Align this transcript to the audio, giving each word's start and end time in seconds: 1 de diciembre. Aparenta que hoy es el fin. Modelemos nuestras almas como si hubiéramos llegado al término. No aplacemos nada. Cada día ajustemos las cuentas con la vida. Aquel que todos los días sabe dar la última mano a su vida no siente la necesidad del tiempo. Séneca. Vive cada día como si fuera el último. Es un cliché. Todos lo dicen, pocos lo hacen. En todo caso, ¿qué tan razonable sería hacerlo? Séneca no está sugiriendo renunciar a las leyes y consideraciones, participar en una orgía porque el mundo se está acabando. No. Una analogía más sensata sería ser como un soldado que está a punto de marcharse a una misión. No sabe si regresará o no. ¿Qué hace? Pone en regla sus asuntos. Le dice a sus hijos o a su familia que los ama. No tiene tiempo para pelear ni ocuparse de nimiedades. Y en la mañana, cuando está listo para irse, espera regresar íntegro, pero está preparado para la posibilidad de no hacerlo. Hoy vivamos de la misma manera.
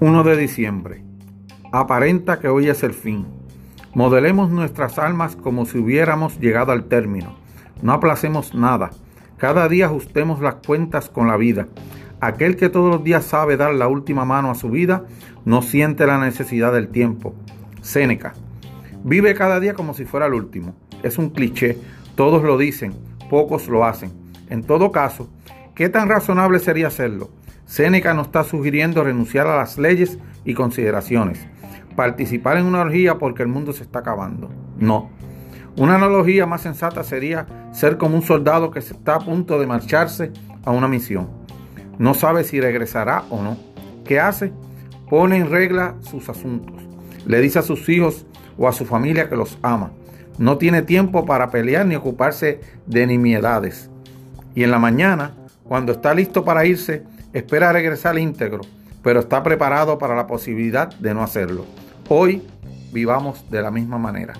1 0.00 0.24
de 0.24 0.36
diciembre. 0.36 1.02
Aparenta 1.72 2.38
que 2.38 2.48
hoy 2.48 2.68
es 2.68 2.82
el 2.82 2.92
fin. 2.92 3.26
Modelemos 3.94 4.50
nuestras 4.50 4.98
almas 4.98 5.34
como 5.36 5.64
si 5.66 5.78
hubiéramos 5.78 6.38
llegado 6.38 6.72
al 6.72 6.84
término. 6.84 7.34
No 7.82 7.92
aplacemos 7.92 8.54
nada. 8.54 8.90
Cada 9.36 9.68
día 9.68 9.86
ajustemos 9.86 10.40
las 10.40 10.56
cuentas 10.56 11.08
con 11.08 11.26
la 11.26 11.36
vida. 11.36 11.66
Aquel 12.20 12.56
que 12.56 12.68
todos 12.68 12.90
los 12.90 13.02
días 13.02 13.24
sabe 13.24 13.56
dar 13.56 13.74
la 13.74 13.88
última 13.88 14.24
mano 14.24 14.50
a 14.50 14.54
su 14.54 14.70
vida 14.70 15.04
no 15.44 15.62
siente 15.62 16.06
la 16.06 16.18
necesidad 16.18 16.72
del 16.72 16.88
tiempo. 16.88 17.34
Séneca. 17.80 18.34
Vive 19.02 19.34
cada 19.34 19.58
día 19.58 19.74
como 19.74 19.94
si 19.94 20.04
fuera 20.04 20.26
el 20.26 20.34
último. 20.34 20.76
Es 21.02 21.18
un 21.18 21.30
cliché. 21.30 21.78
Todos 22.14 22.44
lo 22.44 22.58
dicen, 22.58 22.94
pocos 23.28 23.66
lo 23.68 23.84
hacen. 23.84 24.12
En 24.50 24.62
todo 24.62 24.92
caso, 24.92 25.28
¿qué 25.74 25.88
tan 25.88 26.08
razonable 26.08 26.58
sería 26.58 26.88
hacerlo? 26.88 27.30
Séneca 27.66 28.14
no 28.14 28.22
está 28.22 28.44
sugiriendo 28.44 29.02
renunciar 29.02 29.46
a 29.46 29.56
las 29.56 29.78
leyes 29.78 30.18
y 30.44 30.54
consideraciones, 30.54 31.38
participar 31.96 32.58
en 32.58 32.66
una 32.66 32.80
orgía 32.80 33.18
porque 33.18 33.42
el 33.42 33.48
mundo 33.48 33.72
se 33.72 33.82
está 33.82 34.00
acabando. 34.00 34.50
No. 34.78 35.10
Una 35.76 35.94
analogía 35.94 36.44
más 36.44 36.60
sensata 36.60 37.02
sería 37.02 37.46
ser 37.72 37.96
como 37.96 38.16
un 38.16 38.22
soldado 38.22 38.70
que 38.70 38.80
está 38.80 39.14
a 39.14 39.20
punto 39.20 39.58
de 39.58 39.66
marcharse 39.66 40.30
a 40.64 40.70
una 40.70 40.88
misión. 40.88 41.30
No 41.98 42.14
sabe 42.14 42.44
si 42.44 42.60
regresará 42.60 43.24
o 43.30 43.42
no. 43.42 43.56
¿Qué 44.04 44.20
hace? 44.20 44.52
Pone 45.08 45.36
en 45.36 45.50
regla 45.50 45.94
sus 46.00 46.28
asuntos. 46.28 46.76
Le 47.26 47.40
dice 47.40 47.60
a 47.60 47.62
sus 47.62 47.88
hijos 47.88 48.26
o 48.58 48.68
a 48.68 48.72
su 48.72 48.84
familia 48.84 49.28
que 49.28 49.36
los 49.36 49.58
ama. 49.62 49.92
No 50.38 50.58
tiene 50.58 50.82
tiempo 50.82 51.24
para 51.24 51.50
pelear 51.50 51.86
ni 51.86 51.94
ocuparse 51.94 52.60
de 52.86 53.06
nimiedades. 53.06 53.90
Y 54.54 54.64
en 54.64 54.70
la 54.70 54.78
mañana, 54.78 55.32
cuando 55.72 55.92
está 55.92 56.12
listo 56.12 56.44
para 56.44 56.66
irse, 56.66 57.02
espera 57.32 57.72
regresar 57.72 58.18
íntegro, 58.18 58.60
pero 59.02 59.20
está 59.20 59.42
preparado 59.42 59.96
para 59.96 60.14
la 60.14 60.26
posibilidad 60.26 60.94
de 60.96 61.14
no 61.14 61.22
hacerlo. 61.22 61.64
Hoy 62.10 62.42
vivamos 62.92 63.50
de 63.50 63.62
la 63.62 63.70
misma 63.70 63.96
manera. 63.96 64.34